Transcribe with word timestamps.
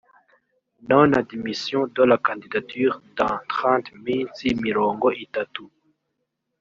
non 0.89 1.13
admission 1.13 1.85
de 1.85 2.01
la 2.01 2.17
candidature 2.17 3.03
dans 3.19 3.37
trente 3.53 3.91
minsi 4.07 4.49
mirongo 4.63 5.07
itatu 5.25 5.63